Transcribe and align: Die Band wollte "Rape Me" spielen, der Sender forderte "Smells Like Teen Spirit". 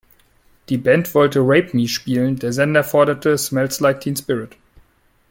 Die 0.69 0.79
Band 0.79 1.13
wollte 1.13 1.41
"Rape 1.43 1.77
Me" 1.77 1.87
spielen, 1.87 2.35
der 2.37 2.53
Sender 2.53 2.83
forderte 2.83 3.37
"Smells 3.37 3.79
Like 3.81 3.99
Teen 4.01 4.15
Spirit". 4.15 4.57